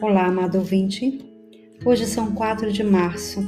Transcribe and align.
Olá, 0.00 0.26
amado 0.26 0.58
ouvinte. 0.58 1.18
Hoje 1.84 2.06
são 2.06 2.32
4 2.32 2.70
de 2.70 2.84
março 2.84 3.44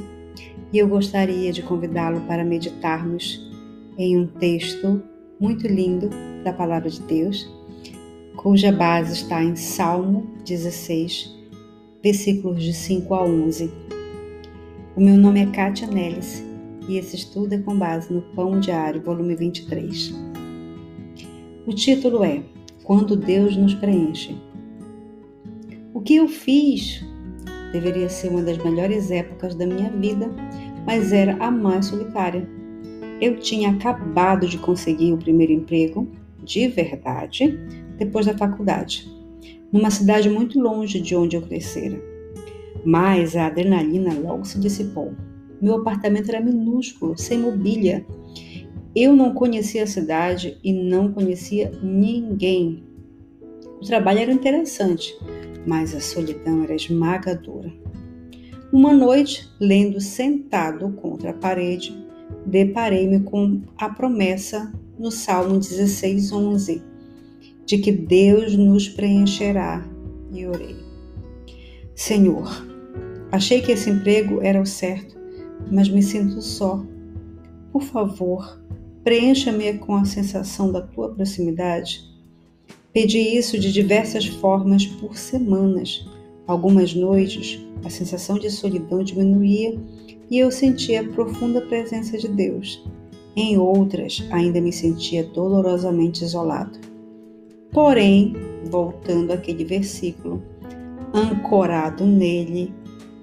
e 0.73 0.79
eu 0.79 0.85
gostaria 0.85 1.49
de 1.53 1.63
convidá-lo 1.63 2.19
para 2.27 2.43
meditarmos 2.43 3.49
em 3.97 4.17
um 4.19 4.27
texto 4.27 5.01
muito 5.39 5.65
lindo 5.65 6.09
da 6.43 6.51
Palavra 6.51 6.89
de 6.89 6.99
Deus, 7.03 7.49
cuja 8.35 8.69
base 8.69 9.13
está 9.13 9.41
em 9.41 9.55
Salmo 9.55 10.29
16, 10.45 11.33
versículos 12.03 12.61
de 12.61 12.73
5 12.73 13.13
a 13.13 13.23
11. 13.23 13.71
O 14.97 14.99
meu 14.99 15.15
nome 15.15 15.43
é 15.43 15.45
Kátia 15.45 15.87
Nellis 15.87 16.43
e 16.85 16.97
esse 16.97 17.15
estudo 17.15 17.53
é 17.53 17.59
com 17.59 17.77
base 17.77 18.11
no 18.11 18.23
Pão 18.35 18.59
Diário, 18.59 19.01
volume 19.01 19.35
23. 19.35 20.13
O 21.65 21.71
título 21.71 22.25
é 22.25 22.43
Quando 22.83 23.15
Deus 23.15 23.55
nos 23.55 23.73
preenche. 23.73 24.35
O 26.01 26.03
que 26.03 26.15
eu 26.15 26.27
fiz 26.27 27.05
deveria 27.71 28.09
ser 28.09 28.29
uma 28.29 28.41
das 28.41 28.57
melhores 28.57 29.11
épocas 29.11 29.53
da 29.53 29.67
minha 29.67 29.91
vida, 29.91 30.31
mas 30.83 31.13
era 31.13 31.35
a 31.35 31.51
mais 31.51 31.85
solitária. 31.85 32.49
Eu 33.21 33.37
tinha 33.39 33.69
acabado 33.69 34.47
de 34.47 34.57
conseguir 34.57 35.13
o 35.13 35.17
primeiro 35.19 35.53
emprego, 35.53 36.07
de 36.43 36.67
verdade, 36.69 37.55
depois 37.99 38.25
da 38.25 38.35
faculdade, 38.35 39.07
numa 39.71 39.91
cidade 39.91 40.27
muito 40.27 40.59
longe 40.59 40.99
de 40.99 41.15
onde 41.15 41.35
eu 41.35 41.43
crescera. 41.43 42.01
Mas 42.83 43.35
a 43.35 43.45
adrenalina 43.45 44.11
logo 44.11 44.43
se 44.43 44.59
dissipou. 44.59 45.13
Meu 45.61 45.75
apartamento 45.75 46.29
era 46.29 46.41
minúsculo, 46.41 47.15
sem 47.15 47.37
mobília. 47.37 48.03
Eu 48.95 49.15
não 49.15 49.35
conhecia 49.35 49.83
a 49.83 49.87
cidade 49.87 50.57
e 50.63 50.73
não 50.73 51.13
conhecia 51.13 51.71
ninguém. 51.83 52.90
O 53.81 53.85
trabalho 53.85 54.19
era 54.19 54.31
interessante, 54.31 55.17
mas 55.65 55.95
a 55.95 55.99
solidão 55.99 56.63
era 56.63 56.75
esmagadora. 56.75 57.73
Uma 58.71 58.93
noite, 58.93 59.49
lendo 59.59 59.99
sentado 59.99 60.91
contra 60.91 61.31
a 61.31 61.33
parede, 61.33 61.91
deparei-me 62.45 63.21
com 63.21 63.59
a 63.75 63.89
promessa 63.89 64.71
no 64.99 65.09
Salmo 65.09 65.57
16, 65.57 66.31
11, 66.31 66.83
de 67.65 67.79
que 67.79 67.91
Deus 67.91 68.55
nos 68.55 68.87
preencherá, 68.87 69.83
e 70.31 70.45
orei. 70.45 70.75
Senhor, 71.95 72.63
achei 73.31 73.61
que 73.61 73.71
esse 73.71 73.89
emprego 73.89 74.41
era 74.43 74.61
o 74.61 74.65
certo, 74.65 75.17
mas 75.71 75.89
me 75.89 76.03
sinto 76.03 76.39
só. 76.39 76.85
Por 77.71 77.81
favor, 77.81 78.61
preencha-me 79.03 79.79
com 79.79 79.95
a 79.95 80.05
sensação 80.05 80.71
da 80.71 80.81
tua 80.81 81.09
proximidade 81.09 82.10
Pedi 82.93 83.19
isso 83.37 83.57
de 83.57 83.71
diversas 83.71 84.25
formas 84.25 84.85
por 84.85 85.17
semanas. 85.17 86.05
Algumas 86.45 86.93
noites, 86.93 87.57
a 87.85 87.89
sensação 87.89 88.37
de 88.37 88.49
solidão 88.49 89.01
diminuía 89.01 89.79
e 90.29 90.37
eu 90.37 90.51
sentia 90.51 90.99
a 90.99 91.07
profunda 91.07 91.61
presença 91.61 92.17
de 92.17 92.27
Deus. 92.27 92.83
Em 93.33 93.57
outras, 93.57 94.27
ainda 94.29 94.59
me 94.59 94.73
sentia 94.73 95.23
dolorosamente 95.23 96.21
isolado. 96.25 96.79
Porém, 97.71 98.35
voltando 98.69 99.31
àquele 99.31 99.63
versículo, 99.63 100.43
ancorado 101.13 102.05
nele, 102.05 102.73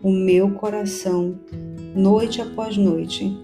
o 0.02 0.10
meu 0.10 0.50
coração, 0.52 1.38
noite 1.94 2.40
após 2.40 2.78
noite, 2.78 3.36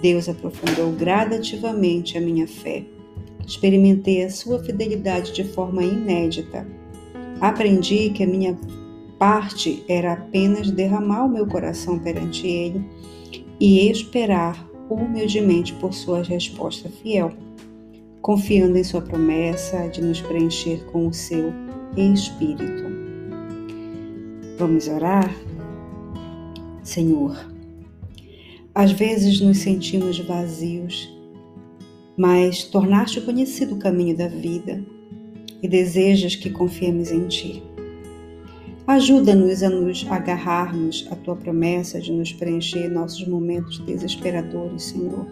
Deus 0.00 0.28
aprofundou 0.28 0.90
gradativamente 0.90 2.18
a 2.18 2.20
minha 2.20 2.48
fé 2.48 2.84
Experimentei 3.52 4.24
a 4.24 4.30
sua 4.30 4.58
fidelidade 4.60 5.30
de 5.34 5.44
forma 5.44 5.84
inédita. 5.84 6.66
Aprendi 7.38 8.08
que 8.08 8.24
a 8.24 8.26
minha 8.26 8.58
parte 9.18 9.84
era 9.86 10.14
apenas 10.14 10.70
derramar 10.70 11.26
o 11.26 11.28
meu 11.28 11.46
coração 11.46 11.98
perante 11.98 12.46
Ele 12.46 12.82
e 13.60 13.90
esperar 13.90 14.66
humildemente 14.88 15.74
por 15.74 15.92
sua 15.92 16.22
resposta 16.22 16.88
fiel, 16.88 17.30
confiando 18.22 18.78
em 18.78 18.84
Sua 18.84 19.02
promessa 19.02 19.86
de 19.86 20.00
nos 20.00 20.22
preencher 20.22 20.82
com 20.86 21.08
o 21.08 21.12
seu 21.12 21.52
Espírito. 21.94 22.84
Vamos 24.56 24.88
orar? 24.88 25.30
Senhor, 26.82 27.36
às 28.74 28.92
vezes 28.92 29.42
nos 29.42 29.58
sentimos 29.58 30.18
vazios 30.20 31.21
mas 32.16 32.64
tornaste 32.64 33.20
conhecido 33.20 33.74
o 33.74 33.78
caminho 33.78 34.16
da 34.16 34.28
vida 34.28 34.82
e 35.62 35.68
desejas 35.68 36.34
que 36.34 36.50
confiemos 36.50 37.10
em 37.10 37.26
Ti. 37.28 37.62
Ajuda-nos 38.86 39.62
a 39.62 39.70
nos 39.70 40.04
agarrarmos 40.10 41.06
à 41.10 41.16
Tua 41.16 41.36
promessa 41.36 42.00
de 42.00 42.12
nos 42.12 42.32
preencher 42.32 42.88
nossos 42.88 43.26
momentos 43.26 43.78
desesperadores, 43.78 44.84
Senhor. 44.84 45.26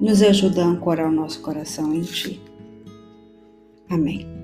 Nos 0.00 0.22
ajuda 0.22 0.64
a 0.64 0.68
ancorar 0.68 1.08
o 1.08 1.12
nosso 1.12 1.40
coração 1.42 1.92
em 1.94 2.02
Ti. 2.02 2.40
Amém. 3.90 4.35